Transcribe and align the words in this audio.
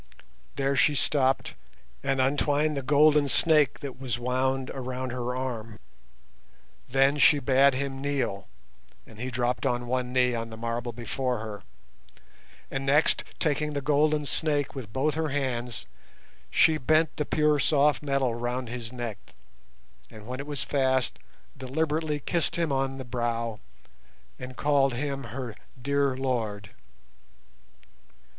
There 0.55 0.75
she 0.75 0.95
stopped 0.95 1.53
and 2.01 2.19
untwined 2.19 2.75
the 2.75 2.81
golden 2.81 3.29
snake 3.29 3.81
that 3.81 3.99
was 4.01 4.17
wound 4.17 4.71
around 4.71 5.11
her 5.11 5.35
arm. 5.35 5.77
Then 6.89 7.17
she 7.19 7.37
bade 7.37 7.75
him 7.75 8.01
kneel, 8.01 8.47
and 9.05 9.19
he 9.19 9.29
dropped 9.29 9.63
on 9.63 9.85
one 9.85 10.11
knee 10.11 10.33
on 10.33 10.49
the 10.49 10.57
marble 10.57 10.91
before 10.91 11.37
her, 11.37 11.61
and 12.71 12.83
next, 12.83 13.23
taking 13.37 13.73
the 13.73 13.79
golden 13.81 14.25
snake 14.25 14.73
with 14.73 14.91
both 14.91 15.13
her 15.13 15.29
hands, 15.29 15.85
she 16.49 16.79
bent 16.79 17.17
the 17.17 17.23
pure 17.23 17.59
soft 17.59 18.01
metal 18.01 18.33
round 18.33 18.69
his 18.69 18.91
neck, 18.91 19.19
and 20.09 20.25
when 20.25 20.39
it 20.39 20.47
was 20.47 20.63
fast, 20.63 21.19
deliberately 21.55 22.19
kissed 22.19 22.55
him 22.55 22.71
on 22.71 22.97
the 22.97 23.05
brow 23.05 23.59
and 24.39 24.57
called 24.57 24.95
him 24.95 25.25
her 25.25 25.53
"dear 25.79 26.17
lord". 26.17 26.71